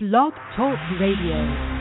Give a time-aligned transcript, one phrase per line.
[0.00, 1.78] Blog Talk Radio.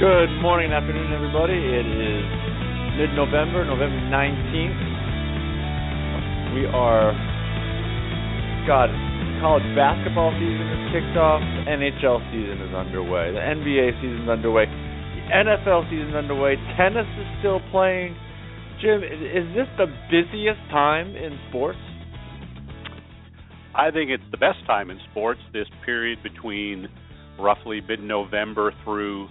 [0.00, 1.54] Good morning, afternoon, everybody.
[1.54, 2.05] It is
[2.96, 4.80] mid-November, November 19th.
[6.56, 7.12] We are,
[8.66, 8.88] God,
[9.40, 11.44] college basketball season is kicked off.
[11.68, 13.32] NHL season is underway.
[13.36, 14.64] The NBA season is underway.
[14.64, 16.56] The NFL season is underway.
[16.76, 18.16] Tennis is still playing.
[18.80, 21.78] Jim, is, is this the busiest time in sports?
[23.76, 25.40] I think it's the best time in sports.
[25.52, 26.88] This period between
[27.38, 29.28] roughly mid-November through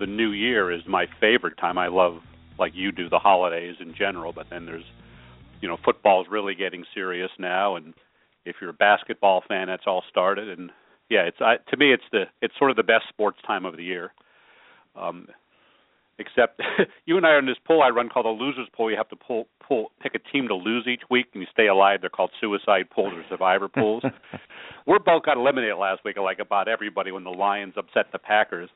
[0.00, 1.78] the new year is my favorite time.
[1.78, 2.18] I love,
[2.58, 4.32] like you do, the holidays in general.
[4.32, 4.84] But then there's,
[5.60, 7.94] you know, football's really getting serious now, and
[8.44, 10.58] if you're a basketball fan, that's all started.
[10.58, 10.70] And
[11.08, 13.76] yeah, it's I, to me, it's the it's sort of the best sports time of
[13.76, 14.12] the year.
[14.96, 15.26] Um,
[16.18, 16.60] except
[17.06, 18.90] you and I are in this pool I run called the losers pool.
[18.90, 21.66] You have to pull pull pick a team to lose each week, and you stay
[21.66, 22.00] alive.
[22.00, 24.02] They're called suicide pools or survivor pools.
[24.86, 28.68] We're both got eliminated last week, like about everybody when the Lions upset the Packers.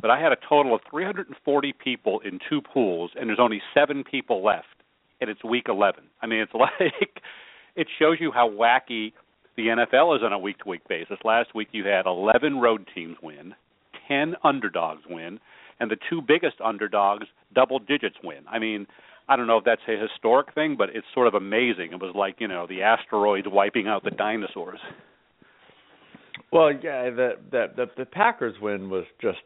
[0.00, 4.04] But I had a total of 340 people in two pools, and there's only seven
[4.04, 4.66] people left,
[5.20, 6.04] and it's week 11.
[6.22, 7.22] I mean, it's like
[7.76, 9.12] it shows you how wacky
[9.56, 11.18] the NFL is on a week-to-week basis.
[11.24, 13.54] Last week you had 11 road teams win,
[14.06, 15.40] 10 underdogs win,
[15.80, 18.40] and the two biggest underdogs double digits win.
[18.48, 18.86] I mean,
[19.28, 21.92] I don't know if that's a historic thing, but it's sort of amazing.
[21.92, 24.80] It was like you know the asteroids wiping out the dinosaurs.
[26.50, 29.38] Well, yeah, the the the, the Packers win was just,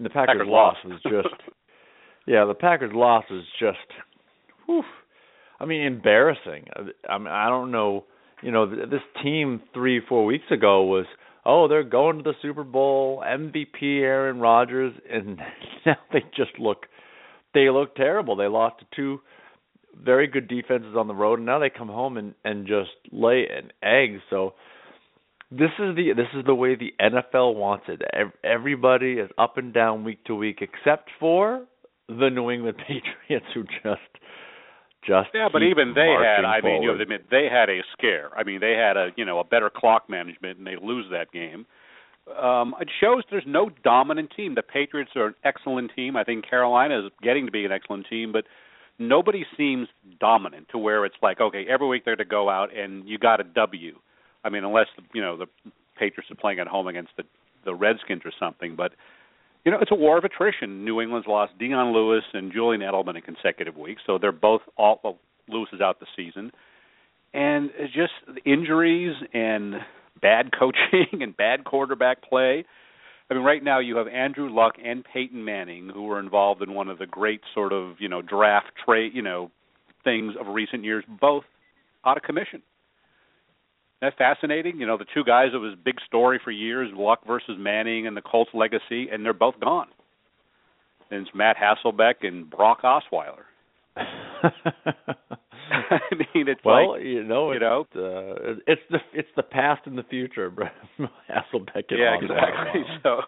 [0.00, 1.42] and the Packers, Packers loss was just,
[2.26, 3.76] yeah, the Packers loss was just,
[4.64, 4.82] whew,
[5.60, 6.68] I mean, embarrassing.
[7.06, 8.06] I mean, I don't know,
[8.42, 11.04] you know, this team three four weeks ago was,
[11.44, 15.38] oh, they're going to the Super Bowl, MVP Aaron Rodgers, and
[15.84, 16.86] now they just look,
[17.52, 18.36] they look terrible.
[18.36, 19.20] They lost to two
[20.02, 23.44] very good defenses on the road, and now they come home and and just lay
[23.54, 24.20] an egg.
[24.30, 24.54] So
[25.50, 28.02] this is the this is the way the NFL wants it.
[28.44, 31.64] Everybody is up and down week to week, except for
[32.08, 34.00] the New England Patriots, who just
[35.06, 36.44] just Yeah, but even they had.
[36.44, 38.30] I mean, you have to admit they had a scare.
[38.36, 41.32] I mean, they had a you know a better clock management, and they lose that
[41.32, 41.66] game.
[42.40, 44.54] Um, it shows there's no dominant team.
[44.54, 46.16] The Patriots are an excellent team.
[46.16, 48.44] I think Carolina is getting to be an excellent team, but
[49.00, 49.88] nobody seems
[50.20, 53.40] dominant to where it's like, okay, every week they're to go out and you got
[53.40, 53.96] a W.
[54.44, 55.46] I mean, unless you know the
[55.98, 57.24] Patriots are playing at home against the
[57.64, 58.92] the Redskins or something, but
[59.64, 60.84] you know, it's a war of attrition.
[60.84, 65.00] New England's lost Dion Lewis and Julian Edelman in consecutive weeks, so they're both all
[65.04, 65.18] well,
[65.48, 66.50] Lewis is out the season,
[67.34, 68.12] and it's just
[68.46, 69.74] injuries and
[70.20, 72.64] bad coaching and bad quarterback play.
[73.30, 76.74] I mean, right now you have Andrew Luck and Peyton Manning, who were involved in
[76.74, 79.50] one of the great sort of you know draft trade you know
[80.04, 81.44] things of recent years, both
[82.06, 82.62] out of commission.
[84.02, 84.80] Isn't that fascinating?
[84.80, 88.06] You know, the two guys it was a big story for years, Luck versus Manning
[88.06, 89.88] and the Colts legacy, and they're both gone.
[91.10, 93.44] And it's Matt Hasselbeck and Brock Osweiler.
[93.96, 94.04] I
[96.12, 97.86] mean, it's well, like you know, you it's, know?
[97.96, 101.84] uh, it's the it's the past and the future, Brett Hasselbeck.
[101.90, 102.82] and yeah, exactly.
[103.02, 103.20] So,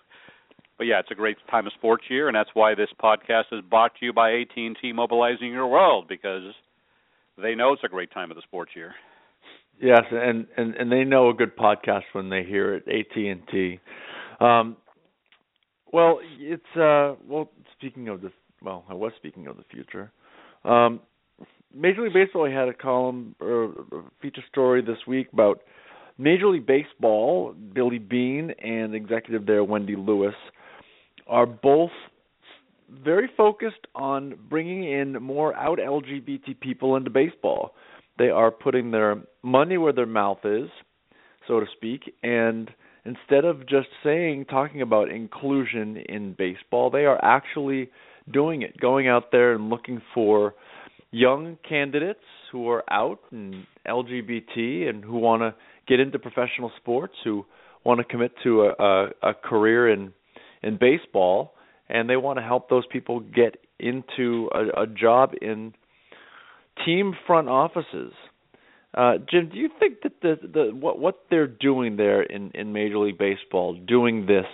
[0.78, 3.60] but yeah, it's a great time of sports year, and that's why this podcast is
[3.69, 6.43] brought to you by AT and T Mobilizing Your World because
[7.37, 8.94] they know it's a great time of the sports year.
[9.82, 12.84] Yes, and and and they know a good podcast when they hear it.
[12.87, 13.81] AT and T.
[14.41, 14.76] Um,
[15.93, 17.50] well, it's uh, well.
[17.76, 18.31] Speaking of the
[18.62, 20.12] well, I was speaking of the future.
[20.65, 21.00] Um,
[21.75, 25.62] Major League Baseball had a column or a feature story this week about
[26.16, 27.53] Major League Baseball.
[27.75, 30.34] Billy Bean and executive there Wendy Lewis
[31.26, 31.91] are both
[33.04, 37.74] very focused on bringing in more out LGBT people into baseball.
[38.22, 40.69] They are putting their money where their mouth is,
[41.48, 42.71] so to speak, and
[43.04, 47.91] instead of just saying talking about inclusion in baseball, they are actually
[48.33, 50.54] doing it, going out there and looking for
[51.10, 52.22] young candidates
[52.53, 55.53] who are out and LGBT and who want to
[55.89, 57.45] get into professional sports, who
[57.84, 60.13] want to commit to a, a, a career in
[60.63, 61.54] in baseball,
[61.89, 65.74] and they want to help those people get into a, a job in
[66.84, 68.13] team front offices.
[68.95, 72.72] Uh, Jim, do you think that the the what what they're doing there in in
[72.72, 74.45] Major League Baseball, doing this,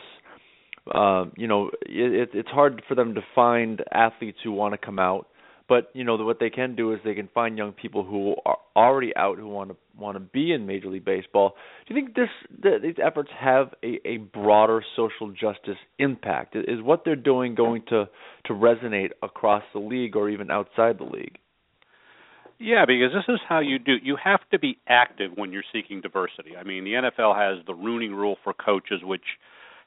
[0.95, 4.99] uh, you know, it, it's hard for them to find athletes who want to come
[4.99, 5.27] out,
[5.69, 8.57] But you know what they can do is they can find young people who are
[8.75, 11.55] already out who want to want to be in Major League Baseball.
[11.87, 12.31] Do you think this
[12.63, 16.57] th- these efforts have a, a broader social justice impact?
[16.57, 18.09] Is what they're doing going to
[18.47, 21.37] to resonate across the league or even outside the league?
[22.59, 23.97] Yeah, because this is how you do.
[24.03, 26.57] You have to be active when you're seeking diversity.
[26.57, 29.23] I mean, the NFL has the Rooney Rule for coaches, which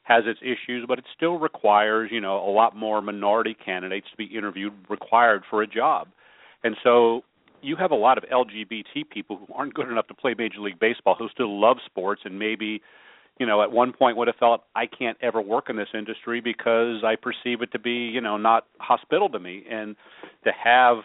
[0.04, 4.16] has its issues, but it still requires, you know, a lot more minority candidates to
[4.16, 6.08] be interviewed required for a job.
[6.64, 7.22] And so
[7.60, 10.80] you have a lot of LGBT people who aren't good enough to play Major League
[10.80, 12.80] Baseball who still love sports and maybe,
[13.38, 16.40] you know, at one point would have felt I can't ever work in this industry
[16.40, 19.64] because I perceive it to be, you know, not hospitable to me.
[19.70, 19.94] And
[20.44, 20.96] to have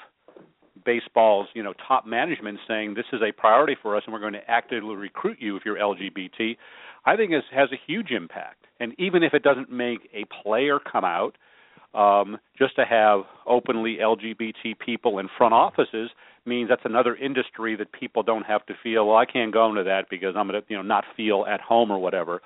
[0.87, 4.33] baseball's you know top management saying this is a priority for us and we're going
[4.33, 6.55] to actively recruit you if you're LGBT,
[7.05, 8.65] I think is, has a huge impact.
[8.79, 11.37] And even if it doesn't make a player come out,
[11.93, 16.09] um, just to have openly LGBT people in front offices
[16.45, 19.07] means that's another industry that people don't have to feel.
[19.07, 21.91] Well, I can't go into that because I'm to you know not feel at home
[21.91, 22.41] or whatever.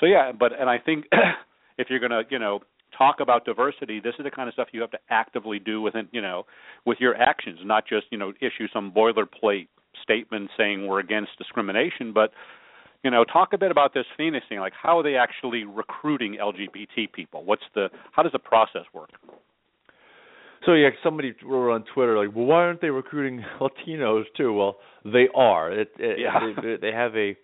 [0.00, 1.06] So yeah, but and I think
[1.78, 2.60] if you're to you know
[2.96, 6.08] talk about diversity, this is the kind of stuff you have to actively do within,
[6.12, 6.44] you know,
[6.86, 9.68] with your actions, not just, you know, issue some boilerplate
[10.02, 12.30] statement saying we're against discrimination, but
[13.02, 14.60] you know, talk a bit about this Phoenix thing.
[14.60, 17.44] Like, how are they actually recruiting LGBT people?
[17.44, 19.10] What's the how does the process work?
[20.66, 24.76] So yeah, somebody wrote on Twitter like, "Well, why aren't they recruiting Latinos too?" Well,
[25.04, 25.72] they are.
[25.72, 26.52] It, it, yeah.
[26.62, 27.36] they, they have a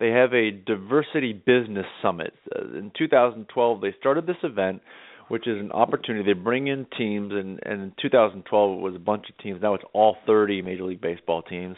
[0.00, 2.33] they have a diversity business summit.
[2.54, 4.82] Uh, in 2012, they started this event,
[5.28, 6.24] which is an opportunity.
[6.34, 9.60] They bring in teams, and, and in 2012 it was a bunch of teams.
[9.62, 11.76] Now it's all 30 Major League Baseball teams.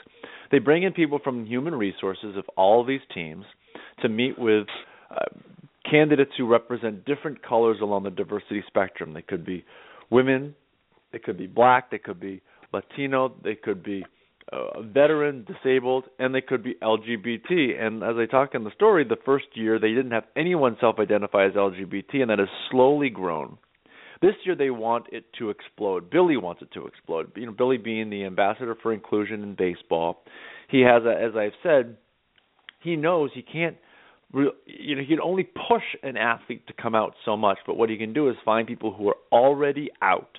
[0.50, 3.44] They bring in people from human resources of all of these teams
[4.02, 4.66] to meet with
[5.10, 5.24] uh,
[5.90, 9.14] candidates who represent different colors along the diversity spectrum.
[9.14, 9.64] They could be
[10.10, 10.54] women,
[11.12, 12.42] they could be black, they could be
[12.72, 14.04] Latino, they could be
[14.52, 17.80] uh, veteran, disabled, and they could be LGBT.
[17.80, 21.46] And as I talk in the story, the first year they didn't have anyone self-identify
[21.46, 23.58] as LGBT, and that has slowly grown.
[24.22, 26.10] This year they want it to explode.
[26.10, 27.32] Billy wants it to explode.
[27.36, 30.22] You know, Billy being the ambassador for inclusion in baseball,
[30.70, 31.96] he has, a, as I've said,
[32.82, 33.76] he knows he can't.
[34.32, 37.90] You know, he can only push an athlete to come out so much, but what
[37.90, 40.38] he can do is find people who are already out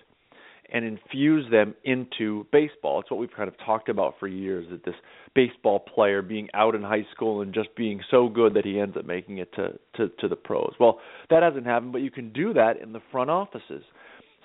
[0.72, 3.00] and infuse them into baseball.
[3.00, 4.96] It's what we've kind of talked about for years that this
[5.34, 8.98] baseball player being out in high school and just being so good that he ends
[8.98, 10.74] up making it to to, to the pros.
[10.80, 11.00] Well,
[11.30, 13.84] that hasn't happened, but you can do that in the front offices.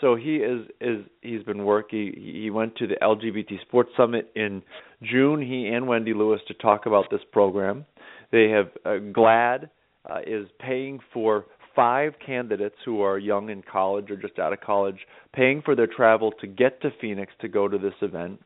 [0.00, 2.12] So he is is he's been working.
[2.16, 4.62] He went to the LGBT Sports Summit in
[5.02, 5.40] June.
[5.40, 7.86] He and Wendy Lewis to talk about this program.
[8.32, 9.70] They have uh, GLAAD
[10.10, 14.60] uh, is paying for five candidates who are young in college or just out of
[14.60, 14.98] college
[15.32, 18.40] paying for their travel to get to Phoenix to go to this event.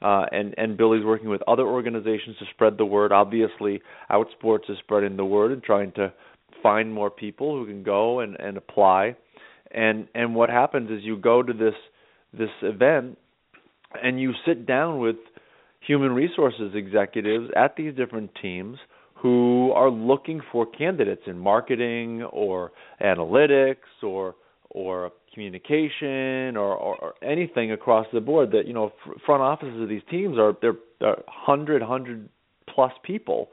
[0.00, 3.12] Uh, and and Billy's working with other organizations to spread the word.
[3.12, 3.80] Obviously,
[4.10, 6.12] Outsports is spreading the word and trying to
[6.62, 9.16] find more people who can go and and apply.
[9.70, 11.74] And and what happens is you go to this
[12.32, 13.16] this event
[14.02, 15.16] and you sit down with
[15.86, 18.78] human resources executives at these different teams
[19.22, 24.34] who are looking for candidates in marketing or analytics or
[24.70, 28.92] or communication or, or, or anything across the board that you know
[29.24, 32.28] front offices of these teams are they're, they're hundred hundred
[32.68, 33.50] plus people.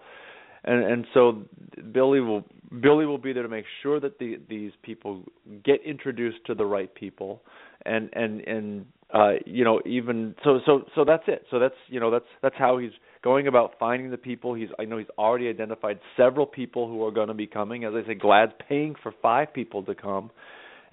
[0.63, 1.43] And and so
[1.91, 2.43] Billy will
[2.81, 5.23] Billy will be there to make sure that the, these people
[5.63, 7.43] get introduced to the right people
[7.85, 11.45] and and and uh you know even so so so that's it.
[11.51, 12.91] So that's you know that's that's how he's
[13.23, 14.53] going about finding the people.
[14.53, 17.83] He's I know he's already identified several people who are going to be coming.
[17.83, 20.31] As I say, GLAAD's paying for five people to come,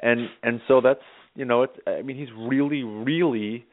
[0.00, 1.00] and and so that's
[1.34, 3.66] you know it's I mean he's really really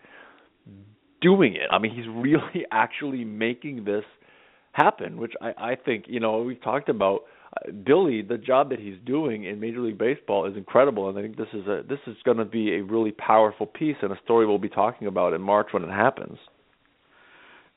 [1.22, 1.70] doing it.
[1.72, 4.04] I mean he's really actually making this
[4.74, 7.22] happen, which I I think you know we've talked about.
[7.56, 11.22] Uh, Billy, the job that he's doing in Major League Baseball is incredible, and I
[11.22, 14.18] think this is a this is going to be a really powerful piece and a
[14.24, 16.40] story we'll be talking about in March when it happens.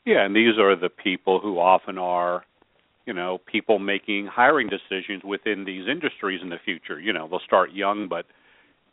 [0.07, 2.45] Yeah, and these are the people who often are,
[3.07, 7.01] you know, people making hiring decisions within these industries in the future.
[7.01, 8.25] You know, they'll start young, but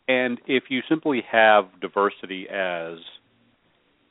[0.08, 2.98] and if you simply have diversity as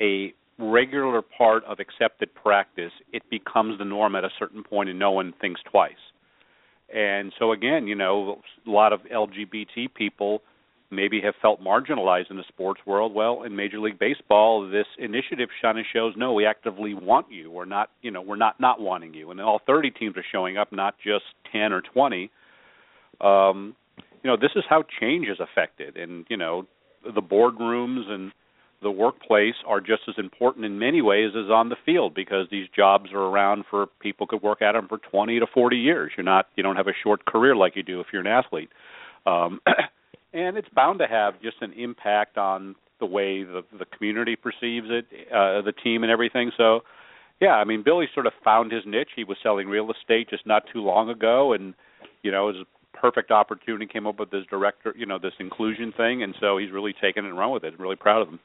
[0.01, 4.99] a regular part of accepted practice, it becomes the norm at a certain point, and
[4.99, 5.93] no one thinks twice.
[6.95, 10.41] And so again, you know, a lot of LGBT people
[10.93, 13.15] maybe have felt marginalized in the sports world.
[13.15, 17.51] Well, in Major League Baseball, this initiative kind of shows no, we actively want you.
[17.51, 19.31] We're not, you know, we're not not wanting you.
[19.31, 22.31] And all 30 teams are showing up, not just 10 or 20.
[23.21, 23.75] Um,
[24.23, 26.67] you know, this is how change is affected, and you know,
[27.03, 28.33] the boardrooms and
[28.83, 32.67] the workplace are just as important in many ways as on the field because these
[32.75, 36.13] jobs are around for people could work at them for 20 to 40 years.
[36.17, 38.71] You're not you don't have a short career like you do if you're an athlete.
[39.25, 39.61] Um,
[40.33, 44.87] and it's bound to have just an impact on the way the the community perceives
[44.91, 46.51] it, uh, the team and everything.
[46.57, 46.81] So,
[47.41, 49.11] yeah, I mean, Billy sort of found his niche.
[49.17, 51.75] He was selling real estate just not too long ago, and
[52.23, 53.87] you know, it was a perfect opportunity.
[53.87, 57.25] Came up with this director, you know, this inclusion thing, and so he's really taken
[57.25, 57.75] it and run with it.
[57.75, 58.41] I'm really proud of him.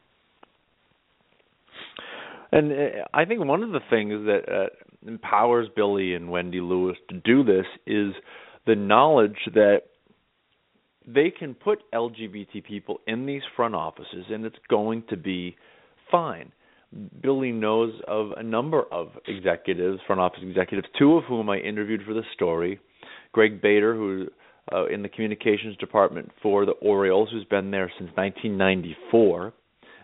[2.52, 2.76] And uh,
[3.14, 4.68] I think one of the things that uh,
[5.08, 8.14] empowers Billy and Wendy Lewis to do this is
[8.66, 9.82] the knowledge that
[11.08, 15.56] they can put LGBT people in these front offices and it's going to be
[16.12, 16.52] fine.
[17.22, 22.02] Billy knows of a number of executives, front office executives, two of whom I interviewed
[22.06, 22.80] for the story.
[23.32, 24.28] Greg Bader, who
[24.72, 29.54] uh, in the communications department for the Orioles, who's been there since 1994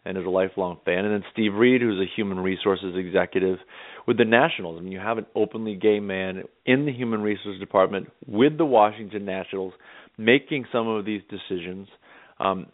[0.05, 3.57] and is a lifelong fan, and then Steve Reed, who's a human resources executive
[4.05, 4.77] with the Nationals.
[4.77, 8.65] I mean, you have an openly gay man in the human resources department with the
[8.65, 9.74] Washington Nationals
[10.17, 11.88] making some of these decisions
[12.39, 12.67] um,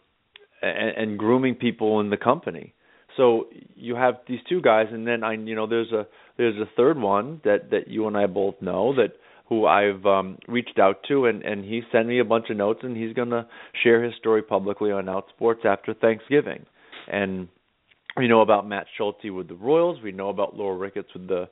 [0.62, 2.74] and, and grooming people in the company.
[3.16, 6.06] So you have these two guys, and then I, you know, there's a
[6.36, 9.14] there's a third one that that you and I both know that
[9.48, 12.80] who I've um, reached out to, and and he sent me a bunch of notes,
[12.82, 13.46] and he's to
[13.82, 16.64] share his story publicly on Outsports after Thanksgiving.
[17.10, 17.48] And
[18.16, 20.00] we know about Matt Schulte with the Royals.
[20.02, 21.48] We know about Laura Ricketts with the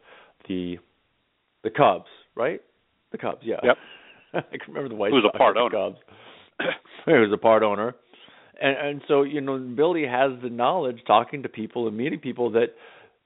[0.49, 0.77] the
[1.65, 2.61] the Cubs, right?
[3.11, 3.57] The Cubs, yeah.
[3.63, 3.77] Yep.
[4.35, 5.71] I can remember the White Who's Sox a part owner?
[5.71, 5.99] Cubs.
[7.07, 7.95] he was a part owner,
[8.61, 12.51] and and so you know Billy has the knowledge, talking to people and meeting people
[12.53, 12.75] that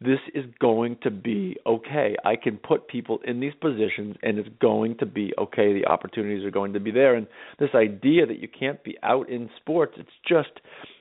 [0.04, 2.16] this is going to be okay.
[2.24, 5.72] I can put people in these positions and it's going to be okay.
[5.72, 7.14] The opportunities are going to be there.
[7.14, 7.26] And
[7.58, 10.50] this idea that you can't be out in sports, it's just,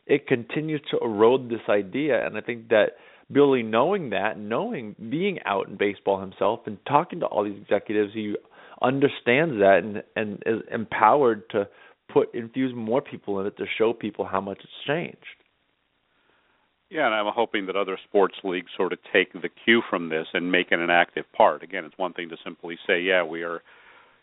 [0.05, 2.25] it continues to erode this idea.
[2.25, 2.91] And I think that
[3.31, 8.12] Billy knowing that, knowing being out in baseball himself and talking to all these executives,
[8.13, 8.36] he
[8.82, 11.68] understands that and, and is empowered to
[12.12, 15.18] put infuse more people in it to show people how much it's changed.
[16.90, 20.28] Yeah, and I'm hoping that other sports leagues sort of take the cue from this
[20.34, 21.64] and make it an active part.
[21.64, 23.62] Again, it's one thing to simply say, yeah, we are,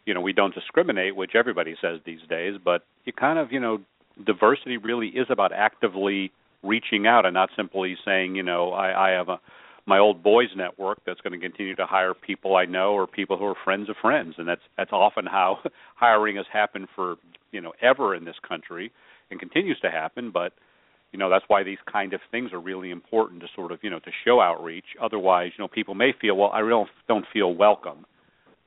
[0.05, 3.61] you know, we don't discriminate, which everybody says these days, but you kind of, you
[3.61, 3.81] know,
[4.27, 6.31] diversity really is about actively
[6.63, 9.41] reaching out and not simply saying, you know, I, I have a
[9.89, 13.39] my old boys network that's going to continue to hire people I know or people
[13.39, 15.59] who are friends of friends, and that's that's often how
[15.97, 17.17] hiring has happened for
[17.51, 18.93] you know ever in this country
[19.31, 20.31] and continues to happen.
[20.31, 20.53] But
[21.11, 23.89] you know that's why these kind of things are really important to sort of you
[23.89, 24.85] know to show outreach.
[25.03, 28.05] Otherwise, you know people may feel well I really don't feel welcome.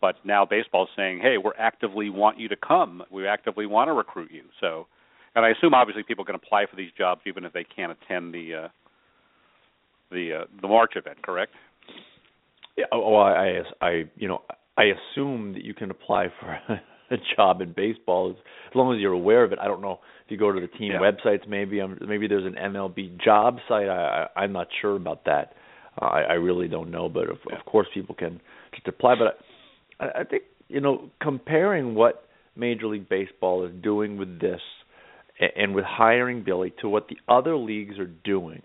[0.01, 3.03] But now baseball's saying, hey, we're actively want you to come.
[3.11, 4.41] We actively want to recruit you.
[4.59, 4.87] So,
[5.35, 8.33] and I assume obviously people can apply for these jobs even if they can't attend
[8.33, 8.67] the uh,
[10.11, 11.51] the uh, the March event, correct?
[12.77, 12.85] Yeah.
[12.91, 14.41] Oh, I, I, I, you know,
[14.77, 16.57] I assume that you can apply for
[17.11, 18.37] a job in baseball as,
[18.69, 19.59] as long as you're aware of it.
[19.59, 20.99] I don't know if you go to the team Yeah.
[20.99, 21.47] websites.
[21.47, 23.89] Maybe um, maybe there's an MLB job site.
[23.89, 25.53] I, I I'm not sure about that.
[26.01, 27.57] Uh, I, I really don't know, but of, Yeah.
[27.59, 28.39] of course people can
[28.73, 29.15] just apply.
[29.15, 29.39] But
[29.99, 32.25] I, I think you know comparing what
[32.55, 34.61] Major League Baseball is doing with this
[35.55, 38.61] and with hiring Billy to what the other leagues are doing.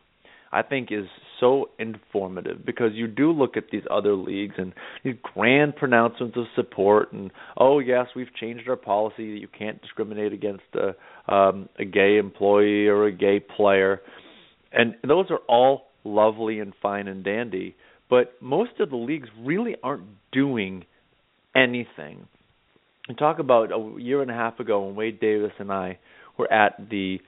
[0.53, 1.07] I think is
[1.41, 4.73] so informative because you do look at these other leagues and
[5.05, 9.33] these grand pronouncements of support and oh yes we've changed our policy.
[9.33, 14.01] That you can't discriminate against a um a gay employee or a gay player.
[14.73, 17.77] And those are all lovely and fine and dandy
[18.09, 20.85] but most of the leagues really aren't doing
[21.55, 22.27] anything.
[23.09, 25.99] And talk about a year and a half ago when Wade Davis and I
[26.39, 27.21] were at the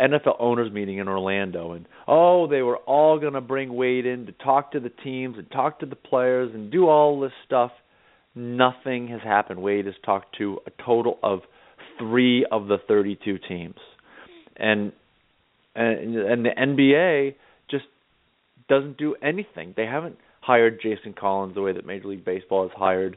[0.00, 4.26] NFL owners meeting in Orlando and oh they were all going to bring Wade in
[4.26, 7.70] to talk to the teams and talk to the players and do all this stuff.
[8.34, 9.62] Nothing has happened.
[9.62, 11.40] Wade has talked to a total of
[11.98, 13.76] 3 of the 32 teams.
[14.56, 14.92] And
[15.74, 17.34] and and the NBA
[17.70, 17.84] just
[18.68, 19.74] doesn't do anything.
[19.76, 23.16] They haven't hired Jason Collins the way that Major League Baseball has hired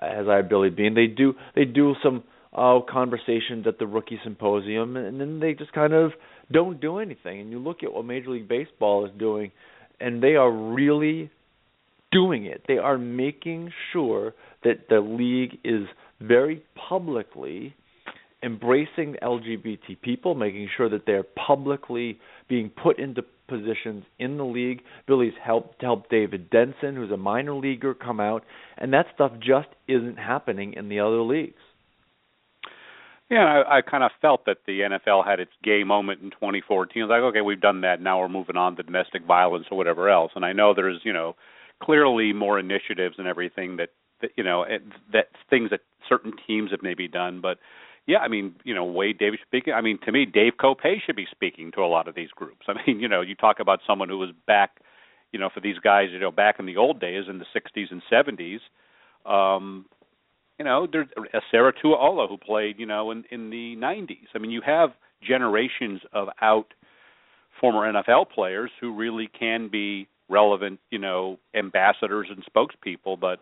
[0.00, 0.94] has hired Billy Bean.
[0.94, 5.72] They do they do some uh, conversations at the rookie symposium, and then they just
[5.72, 6.12] kind of
[6.50, 7.40] don't do anything.
[7.40, 9.52] And you look at what Major League Baseball is doing,
[10.00, 11.30] and they are really
[12.10, 12.64] doing it.
[12.66, 15.86] They are making sure that the league is
[16.20, 17.74] very publicly
[18.42, 24.80] embracing LGBT people, making sure that they're publicly being put into positions in the league.
[25.06, 28.44] Billy's helped help David Denson, who's a minor leaguer, come out,
[28.78, 31.60] and that stuff just isn't happening in the other leagues.
[33.30, 37.08] Yeah, I, I kind of felt that the NFL had its gay moment in 2014.
[37.08, 38.00] Like, okay, we've done that.
[38.00, 40.32] Now we're moving on to domestic violence or whatever else.
[40.34, 41.36] And I know there's, you know,
[41.82, 44.64] clearly more initiatives and everything that, that you know,
[45.12, 47.40] that things that certain teams have maybe done.
[47.40, 47.58] But
[48.06, 49.74] yeah, I mean, you know, Wade Davis speaking.
[49.74, 52.66] I mean, to me, Dave Kopay should be speaking to a lot of these groups.
[52.68, 54.78] I mean, you know, you talk about someone who was back,
[55.32, 57.92] you know, for these guys, you know, back in the old days in the 60s
[57.92, 58.58] and 70s.
[59.24, 59.86] Um,
[60.60, 64.26] you know, there's uh, Esera Tuaolo who played, you know, in in the 90s.
[64.34, 64.90] I mean, you have
[65.26, 66.74] generations of out
[67.58, 73.18] former NFL players who really can be relevant, you know, ambassadors and spokespeople.
[73.18, 73.38] But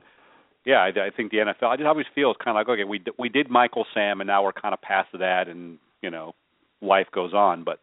[0.65, 1.67] yeah, I, I think the NFL.
[1.69, 4.29] I just always feel it's kind of like okay, we we did Michael Sam, and
[4.29, 6.37] now we're kind of past that, and you know,
[6.81, 7.65] life goes on.
[7.65, 7.81] But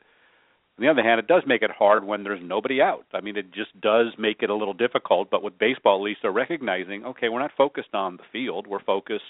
[0.77, 3.05] on the other hand, it does make it hard when there's nobody out.
[3.13, 5.29] I mean, it just does make it a little difficult.
[5.32, 8.67] But with baseball, at least they're recognizing, okay, we're not focused on the field.
[8.67, 9.24] We're focused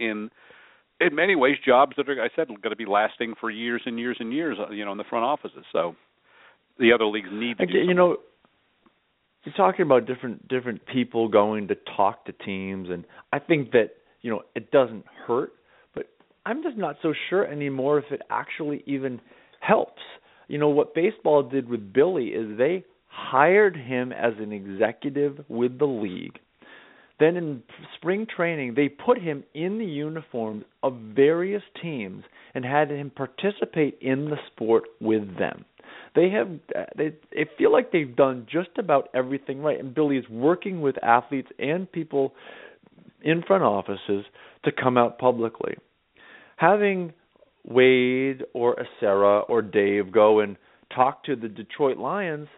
[0.00, 0.30] in,
[0.98, 3.98] in many ways, jobs that are, I said, going to be lasting for years and
[3.98, 4.56] years and years.
[4.58, 5.64] Uh, you know, in the front offices.
[5.70, 5.96] So
[6.78, 7.64] the other leagues need to.
[7.64, 8.16] Okay, you know,
[9.44, 13.90] you're talking about different different people going to talk to teams, and I think that
[14.22, 15.52] you know it doesn't hurt,
[15.94, 16.06] but
[16.46, 19.20] I'm just not so sure anymore if it actually even
[19.60, 20.02] helps
[20.48, 25.78] you know what baseball did with Billy is they hired him as an executive with
[25.78, 26.38] the league.
[27.18, 27.62] Then in
[27.96, 32.24] spring training, they put him in the uniforms of various teams
[32.54, 35.64] and had him participate in the sport with them.
[36.14, 36.48] They have
[36.96, 41.02] they, they feel like they've done just about everything right, and Billy is working with
[41.02, 42.34] athletes and people
[43.22, 44.24] in front offices
[44.64, 45.74] to come out publicly.
[46.56, 47.12] Having
[47.66, 50.56] Wade or Esera or Dave go and
[50.94, 52.48] talk to the Detroit Lions,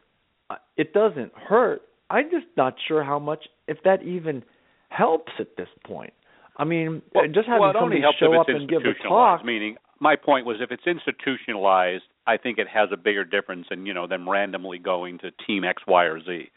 [0.51, 1.83] uh, it doesn't hurt.
[2.11, 4.43] I'm just not sure how much, if that even
[4.89, 6.13] helps at this point.
[6.57, 9.45] I mean, well, just having well, somebody show up and give a talk.
[9.45, 13.87] Meaning, my point was, if it's institutionalized, I think it has a bigger difference than
[13.87, 16.51] you know them randomly going to team X, Y, or Z.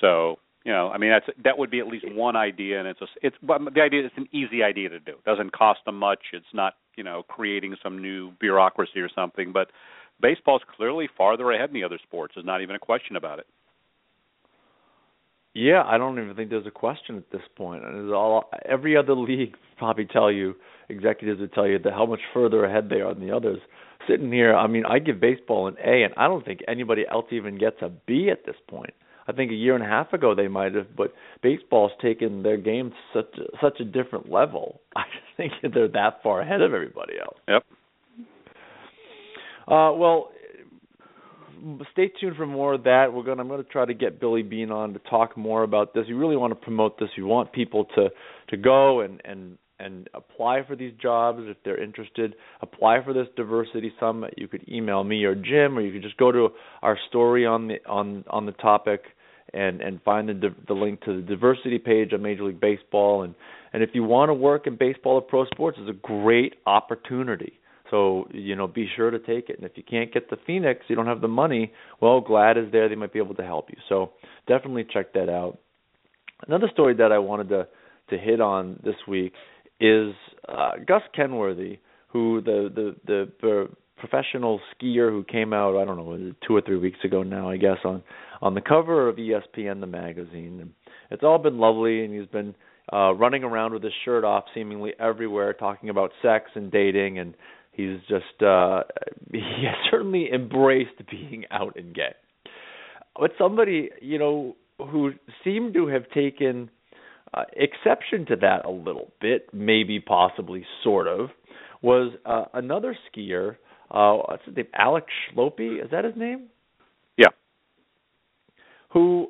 [0.00, 3.00] So you know, I mean, that's that would be at least one idea, and it's
[3.00, 5.12] a, it's the idea is an easy idea to do.
[5.12, 6.18] It doesn't cost them much.
[6.34, 9.50] It's not you know creating some new bureaucracy or something.
[9.50, 9.70] But
[10.20, 12.34] baseball's clearly farther ahead than the other sports.
[12.36, 13.46] There's not even a question about it.
[15.54, 17.82] Yeah, I don't even think there's a question at this point.
[17.86, 20.54] And all every other league probably tell you
[20.90, 23.60] executives would tell you that how much further ahead they are than the others.
[24.06, 27.24] Sitting here, I mean, I give baseball an A, and I don't think anybody else
[27.30, 28.92] even gets a B at this point.
[29.28, 31.12] I think a year and a half ago they might have, but
[31.42, 34.80] baseball's taken their game such a, such a different level.
[34.96, 37.36] I just think they're that far ahead of everybody else.
[37.46, 37.64] Yep.
[39.68, 40.30] Uh, well,
[41.92, 43.12] stay tuned for more of that.
[43.12, 43.38] We're going.
[43.38, 46.06] I'm going to try to get Billy Bean on to talk more about this.
[46.08, 47.10] We really want to promote this.
[47.18, 48.08] We want people to
[48.48, 52.34] to go and and and apply for these jobs if they're interested.
[52.62, 54.34] Apply for this diversity summit.
[54.38, 56.48] You could email me or Jim, or you could just go to
[56.80, 59.02] our story on the on on the topic
[59.54, 63.34] and and find the the link to the diversity page on Major League Baseball and
[63.72, 67.60] and if you want to work in baseball or pro sports, it's a great opportunity.
[67.90, 69.56] So you know, be sure to take it.
[69.56, 71.72] And if you can't get the Phoenix, you don't have the money.
[72.00, 73.78] Well, GLAAD is there; they might be able to help you.
[73.88, 74.12] So
[74.46, 75.58] definitely check that out.
[76.46, 77.68] Another story that I wanted to
[78.10, 79.32] to hit on this week
[79.80, 80.12] is
[80.48, 85.96] uh, Gus Kenworthy, who the the the, the professional skier who came out I don't
[85.96, 88.02] know two or three weeks ago now I guess on
[88.40, 90.58] on the cover of ESPN the magazine.
[90.60, 90.72] And
[91.10, 92.54] it's all been lovely, and he's been
[92.92, 97.34] uh, running around with his shirt off seemingly everywhere, talking about sex and dating, and
[97.72, 98.82] he's just uh,
[99.32, 102.14] he has certainly embraced being out and gay.
[103.18, 105.12] But somebody you know who
[105.44, 106.70] seemed to have taken
[107.34, 111.30] uh, exception to that a little bit, maybe possibly sort of,
[111.82, 113.56] was uh, another skier.
[113.90, 114.66] Uh, what's his name?
[114.74, 115.82] Alex Schlopy.
[115.82, 116.48] Is that his name?
[117.16, 117.28] Yeah.
[118.92, 119.28] Who,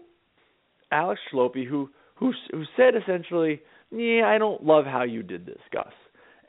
[0.90, 5.60] Alex Schlopy, who who who said essentially, "Yeah, I don't love how you did this,
[5.72, 5.92] Gus."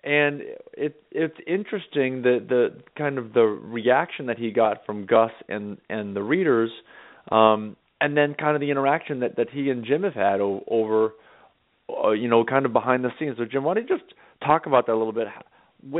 [0.04, 0.41] And
[0.74, 5.78] it it's interesting the the kind of the reaction that he got from Gus and
[5.89, 6.72] and the readers,
[7.32, 10.63] um, and then kind of the interaction that that he and Jim have had o-
[10.67, 11.12] over
[12.04, 13.38] uh, you know, kind of behind the scenes.
[13.38, 14.13] So, Jim, why don't you just
[14.45, 15.28] talk about that a little bit?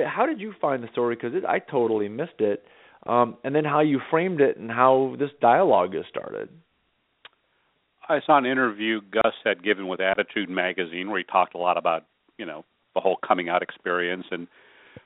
[0.06, 1.15] How, did you find the story?
[1.15, 2.63] Because I totally missed it,
[3.06, 6.50] um, and then how you framed it and how this dialogue has started.
[8.08, 11.78] I saw an interview Gus had given with Attitude Magazine where he talked a lot
[11.78, 12.06] about,
[12.38, 12.65] you know,
[12.96, 14.48] the whole coming out experience and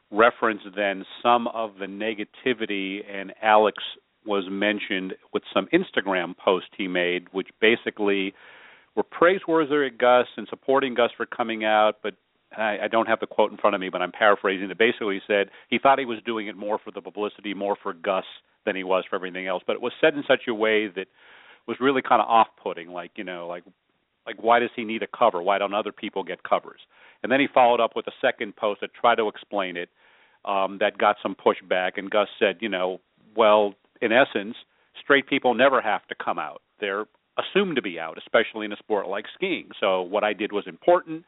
[0.10, 3.78] referenced then some of the negativity and Alex
[4.26, 8.34] was mentioned with some Instagram post he made, which basically
[8.96, 12.14] were praiseworthy at Gus and supporting Gus for coming out, but
[12.58, 14.78] I, I don't have the quote in front of me, but I'm paraphrasing it.
[14.78, 18.26] Basically, said he thought he was doing it more for the publicity, more for Gus
[18.66, 19.63] than he was for everything else.
[19.66, 21.08] But it was said in such a way that
[21.68, 22.89] was really kind of off-putting.
[22.89, 23.63] Like you know, like
[24.26, 25.42] like why does he need a cover?
[25.42, 26.80] Why don't other people get covers?
[27.24, 29.89] And then he followed up with a second post that tried to explain it.
[30.46, 33.00] Um, that got some pushback, and Gus said, you know,
[33.34, 34.58] well, in essence,
[35.02, 36.62] straight people never have to come out.
[36.82, 37.06] They're
[37.38, 39.70] assumed to be out, especially in a sport like skiing.
[39.80, 41.24] So what I did was important.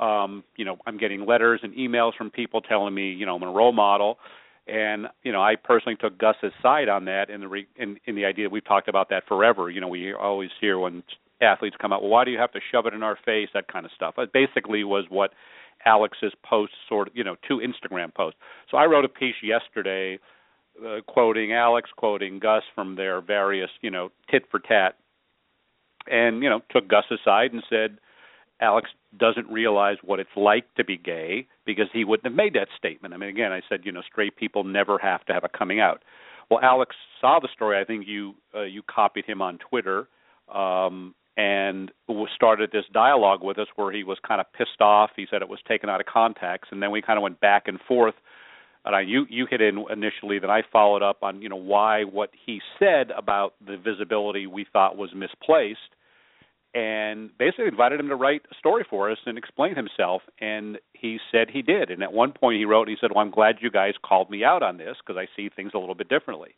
[0.00, 3.42] Um, you know, I'm getting letters and emails from people telling me, you know, I'm
[3.42, 4.18] a role model.
[4.66, 8.14] And you know, I personally took Gus's side on that, in the re- in, in
[8.14, 9.68] the idea we've talked about that forever.
[9.70, 11.02] You know, we always hear when
[11.40, 13.48] athletes come out, well, why do you have to shove it in our face?
[13.54, 14.14] That kind of stuff.
[14.18, 15.32] It basically was what
[15.84, 18.38] Alex's post sort of, you know, two Instagram posts.
[18.70, 20.20] So I wrote a piece yesterday,
[20.86, 24.96] uh, quoting Alex, quoting Gus from their various, you know, tit for tat,
[26.06, 27.98] and you know, took Gus aside and said
[28.62, 32.68] Alex doesn't realize what it's like to be gay because he wouldn't have made that
[32.78, 33.12] statement.
[33.12, 35.80] I mean, again, I said, you know, straight people never have to have a coming
[35.80, 36.02] out.
[36.50, 37.80] Well, Alex saw the story.
[37.80, 40.06] I think you uh, you copied him on Twitter
[40.52, 41.90] um, and
[42.34, 45.10] started this dialogue with us where he was kind of pissed off.
[45.16, 47.68] He said it was taken out of context, and then we kind of went back
[47.68, 48.14] and forth.
[48.84, 52.04] And I, you you hit in initially, then I followed up on you know why
[52.04, 55.78] what he said about the visibility we thought was misplaced
[56.74, 61.18] and basically invited him to write a story for us and explain himself and he
[61.30, 61.90] said he did.
[61.90, 64.30] And at one point he wrote and he said well i'm glad you guys called
[64.30, 66.54] me out on this because i see things a little bit differently.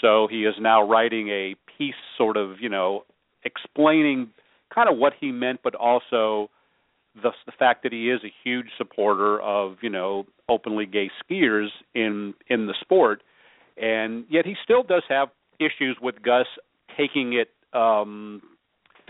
[0.00, 3.04] So he is now writing a piece sort of you know
[3.44, 4.30] explaining
[4.74, 6.50] kind of what he meant but also
[7.22, 11.68] the the fact that he is a huge supporter of you know openly gay skiers
[11.94, 13.22] in in the sport.
[13.80, 16.46] And yet he still does have issues with Gus
[16.96, 18.42] taking it um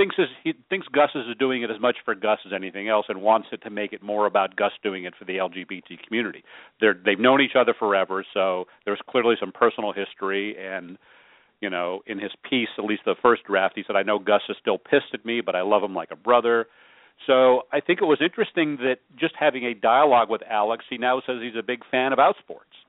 [0.00, 3.06] thinks is, he thinks Gus is doing it as much for Gus as anything else,
[3.08, 6.42] and wants it to make it more about Gus doing it for the LGBT community.
[6.80, 10.56] They're they've known each other forever, so there's clearly some personal history.
[10.58, 10.96] And
[11.60, 14.40] you know, in his piece, at least the first draft, he said, "I know Gus
[14.48, 16.66] is still pissed at me, but I love him like a brother."
[17.26, 21.20] So I think it was interesting that just having a dialogue with Alex, he now
[21.26, 22.79] says he's a big fan of outsports.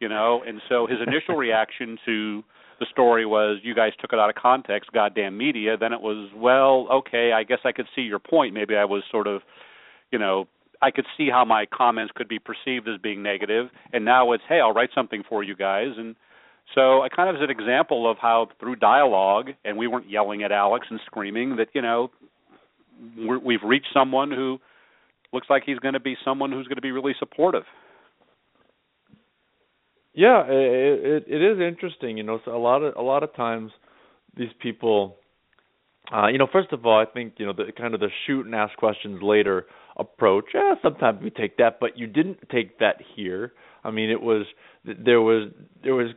[0.00, 2.42] You know, and so his initial reaction to
[2.80, 6.30] the story was you guys took it out of context, goddamn media, then it was,
[6.34, 8.54] well, okay, I guess I could see your point.
[8.54, 9.42] Maybe I was sort of,
[10.10, 10.48] you know,
[10.80, 14.42] I could see how my comments could be perceived as being negative, and now it's,
[14.48, 16.16] hey, I'll write something for you guys, and
[16.74, 20.42] so I kind of as an example of how through dialogue, and we weren't yelling
[20.42, 22.10] at Alex and screaming that you know
[23.18, 24.58] we're, we've reached someone who
[25.32, 27.64] looks like he's going to be someone who's going to be really supportive.
[30.14, 32.16] Yeah, it, it it is interesting.
[32.16, 33.70] You know, so a lot of a lot of times
[34.36, 35.16] these people,
[36.12, 38.44] uh, you know, first of all, I think you know the kind of the shoot
[38.46, 40.46] and ask questions later approach.
[40.54, 43.52] Yeah, sometimes we take that, but you didn't take that here.
[43.84, 44.46] I mean, it was
[44.84, 45.50] there was
[45.82, 46.10] there was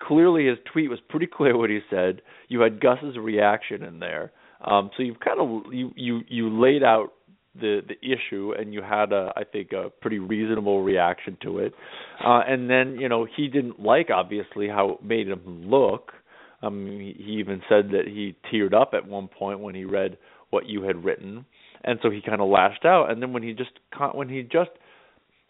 [0.00, 2.20] clearly his tweet was pretty clear what he said.
[2.48, 4.32] You had Gus's reaction in there,
[4.64, 7.12] um, so you've kind of you you you laid out
[7.54, 11.74] the the issue and you had a I think a pretty reasonable reaction to it.
[12.24, 16.12] Uh and then, you know, he didn't like obviously how it made him look.
[16.62, 20.16] Um he, even said that he teared up at one point when he read
[20.50, 21.44] what you had written.
[21.84, 23.72] And so he kind of lashed out and then when he just
[24.14, 24.70] when he just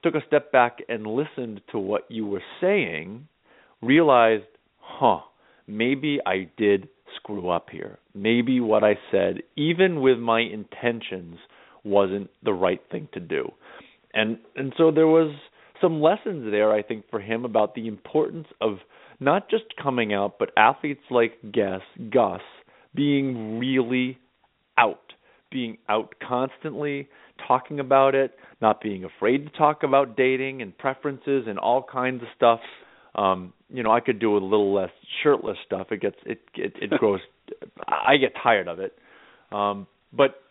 [0.03, 3.29] took a step back and listened to what you were saying,
[3.81, 4.45] realized,
[4.81, 5.21] "Huh,
[5.69, 7.99] maybe I did screw up here.
[8.15, 11.39] Maybe what I said, even with my intentions,
[11.85, 13.51] wasn't the right thing to do.
[14.15, 15.35] And and so there was
[15.81, 18.79] some lessons there I think for him about the importance of
[19.21, 22.41] not just coming out but athletes like Gus Gus
[22.95, 24.19] being really
[24.79, 25.13] out,
[25.51, 27.09] being out constantly,
[27.47, 32.23] talking about it, not being afraid to talk about dating and preferences and all kinds
[32.23, 32.61] of stuff.
[33.15, 34.91] Um, you know, I could do a little less
[35.23, 35.89] shirtless stuff.
[35.91, 37.21] It gets it it, it grows.
[37.87, 38.97] I get tired of it.
[39.51, 40.42] Um, but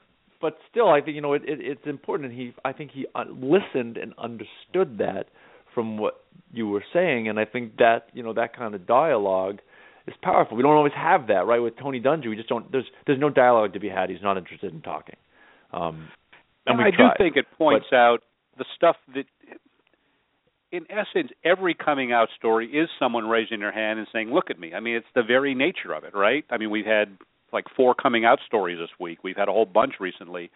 [0.41, 2.31] but still, I think you know it, it, it's important.
[2.31, 5.25] And he, I think he uh, listened and understood that
[5.73, 9.59] from what you were saying, and I think that you know that kind of dialogue
[10.07, 10.57] is powerful.
[10.57, 11.59] We don't always have that, right?
[11.59, 12.71] With Tony Dungy, we just don't.
[12.71, 14.09] There's there's no dialogue to be had.
[14.09, 15.15] He's not interested in talking.
[15.71, 16.09] Um,
[16.65, 18.19] and I tried, do think it points but, out
[18.57, 19.25] the stuff that,
[20.71, 24.59] in essence, every coming out story is someone raising their hand and saying, "Look at
[24.59, 26.45] me." I mean, it's the very nature of it, right?
[26.49, 27.17] I mean, we've had
[27.53, 29.23] like four coming out stories this week.
[29.23, 30.49] We've had a whole bunch recently.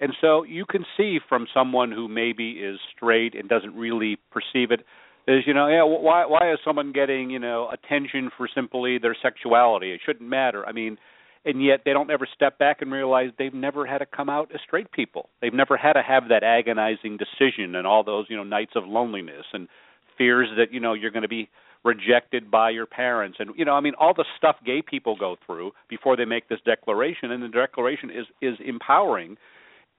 [0.00, 4.70] And so you can see from someone who maybe is straight and doesn't really perceive
[4.70, 4.80] it
[5.26, 9.16] is you know yeah why why is someone getting you know attention for simply their
[9.22, 10.98] sexuality it shouldn't matter i mean
[11.44, 14.50] and yet they don't ever step back and realize they've never had to come out
[14.54, 15.28] as straight people.
[15.40, 18.84] They've never had to have that agonizing decision and all those you know nights of
[18.86, 19.68] loneliness and
[20.16, 21.48] fears that you know you're going to be
[21.84, 25.36] rejected by your parents and you know I mean all the stuff gay people go
[25.44, 29.36] through before they make this declaration and the declaration is is empowering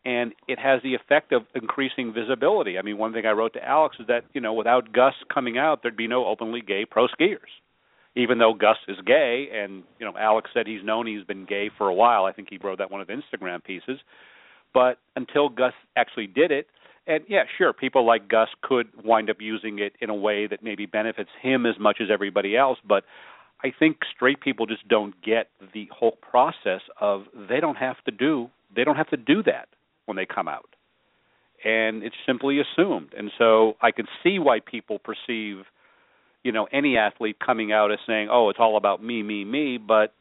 [0.06, 2.78] and it has the effect of increasing visibility.
[2.78, 5.58] I mean, one thing I wrote to Alex is that you know without Gus coming
[5.58, 7.52] out, there'd be no openly gay pro skiers.
[8.18, 11.70] Even though Gus is gay, and you know Alex said he's known he's been gay
[11.78, 12.26] for a while.
[12.26, 14.00] I think he wrote that one of the Instagram pieces.
[14.74, 16.68] But until Gus actually did it,
[17.08, 20.64] and yeah, sure, people like Gus could wind up using it in a way that
[20.64, 22.80] maybe benefits him as much as everybody else.
[22.88, 23.04] But
[23.64, 28.12] I think straight people just don't get the whole process of they don't have to
[28.12, 29.68] do they don't have to do that
[30.06, 30.76] when they come out.
[31.64, 33.14] And it's simply assumed.
[33.18, 35.64] And so I can see why people perceive,
[36.44, 39.78] you know, any athlete coming out as saying, "Oh, it's all about me, me, me,"
[39.78, 40.14] but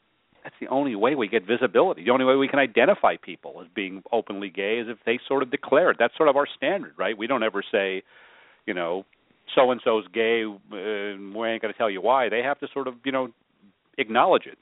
[0.45, 2.05] that's the only way we get visibility.
[2.05, 5.43] The only way we can identify people as being openly gay is if they sort
[5.43, 5.97] of declare it.
[5.99, 7.17] That's sort of our standard, right?
[7.17, 8.03] We don't ever say,
[8.67, 9.07] you know,
[9.55, 12.29] so and so's gay, uh, we ain't going to tell you why.
[12.29, 13.29] They have to sort of, you know,
[13.97, 14.59] acknowledge it.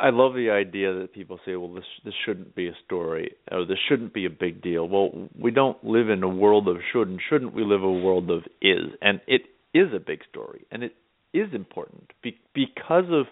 [0.00, 3.64] I love the idea that people say, "Well, this this shouldn't be a story, or
[3.64, 7.06] this shouldn't be a big deal." Well, we don't live in a world of should
[7.06, 7.54] and shouldn't.
[7.54, 9.42] We live a world of is, and it
[9.72, 10.96] is a big story, and it
[11.34, 13.26] is important be, because of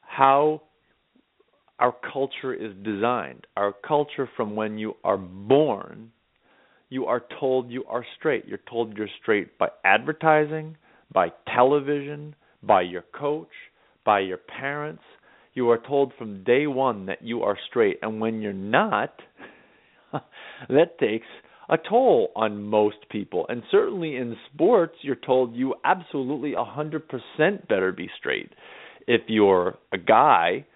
[0.00, 0.62] how
[1.78, 3.46] our culture is designed.
[3.56, 6.10] Our culture, from when you are born,
[6.88, 8.46] you are told you are straight.
[8.46, 10.76] You're told you're straight by advertising,
[11.12, 13.48] by television, by your coach,
[14.04, 15.02] by your parents
[15.54, 19.14] you are told from day one that you are straight, and when you're not,
[20.68, 21.26] that takes
[21.68, 23.46] a toll on most people.
[23.48, 28.50] And certainly in sports, you're told you absolutely a 100% better be straight.
[29.06, 30.66] If you're a guy,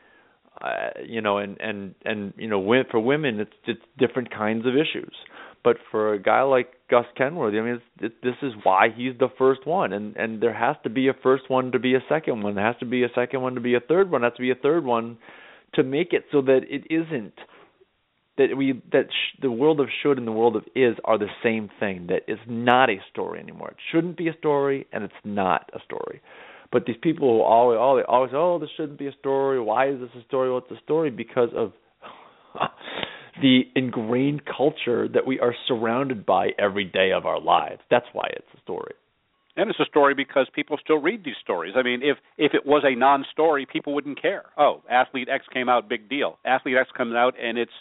[0.61, 4.75] uh, you know, and and and you know, for women, it's it's different kinds of
[4.75, 5.15] issues.
[5.65, 9.29] But for a guy like Gus Kenworthy, I mean, it, this is why he's the
[9.39, 12.43] first one, and and there has to be a first one to be a second
[12.43, 12.55] one.
[12.55, 14.23] There has to be a second one to be a third one.
[14.23, 15.19] There has to be a third one
[15.75, 17.35] to make it so that it isn't
[18.39, 21.29] that we that sh- the world of should and the world of is are the
[21.43, 22.07] same thing.
[22.09, 23.71] That is not a story anymore.
[23.71, 26.23] It shouldn't be a story, and it's not a story.
[26.71, 29.61] But these people who always, always, always, oh, this shouldn't be a story.
[29.61, 30.51] Why is this a story?
[30.51, 31.73] Well, it's a story because of
[33.43, 37.81] the ingrained culture that we are surrounded by every day of our lives.
[37.91, 38.95] That's why it's a story.
[39.57, 41.75] And it's a story because people still read these stories.
[41.77, 44.45] I mean, if if it was a non-story, people wouldn't care.
[44.57, 46.39] Oh, athlete X came out, big deal.
[46.45, 47.73] Athlete X comes out, and it's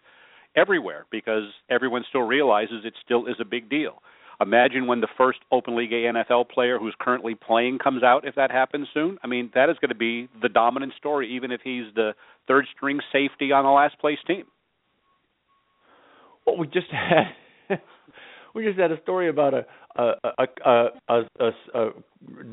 [0.57, 4.01] everywhere because everyone still realizes it still is a big deal.
[4.39, 8.51] Imagine when the first openly gay NFL player who's currently playing comes out, if that
[8.51, 9.17] happens soon.
[9.23, 12.11] I mean, that is going to be the dominant story, even if he's the
[12.47, 14.43] third string safety on the last place team.
[16.45, 17.33] Well, we just had
[18.55, 19.65] we just had a story about a
[19.95, 21.89] a a a, a, a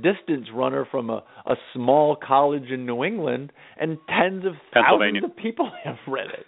[0.03, 5.37] distance runner from a, a small college in New England, and tens of thousands of
[5.37, 6.47] people have read it.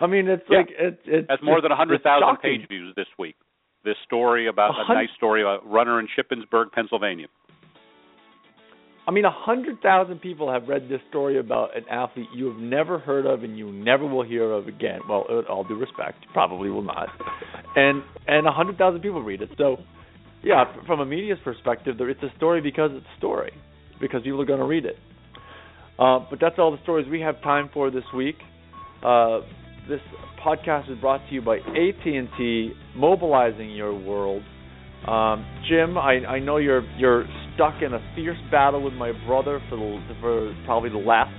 [0.00, 0.58] I mean, it's yeah.
[0.58, 3.36] like it, it, has more than a hundred thousand page views this week.
[3.84, 7.26] This story about a, a nice story about a runner in Shippensburg, Pennsylvania.
[9.06, 12.58] I mean, a hundred thousand people have read this story about an athlete you have
[12.58, 15.00] never heard of and you never will hear of again.
[15.08, 17.08] Well, with all due respect, probably will not.
[17.76, 19.50] And and a hundred thousand people read it.
[19.58, 19.78] So,
[20.42, 23.52] yeah, from a media's perspective, it's a story because it's a story,
[24.00, 24.96] because people are going to read it.
[25.98, 28.36] Uh, but that's all the stories we have time for this week.
[29.02, 29.40] Uh,
[29.90, 30.00] this
[30.42, 34.42] podcast is brought to you by AT&T, mobilizing your world.
[35.06, 39.60] Um, Jim, I, I know you're you're stuck in a fierce battle with my brother
[39.68, 41.32] for the, for probably the last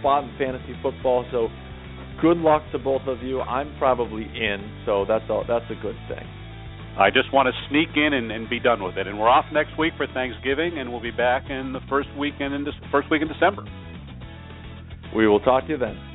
[0.00, 1.26] spot in fantasy football.
[1.30, 1.48] So
[2.20, 3.40] good luck to both of you.
[3.40, 6.26] I'm probably in, so that's all, that's a good thing.
[6.98, 9.06] I just want to sneak in and, and be done with it.
[9.06, 12.54] And we're off next week for Thanksgiving, and we'll be back in the first weekend
[12.54, 13.64] in this first week in December.
[15.14, 16.11] We will talk to you then.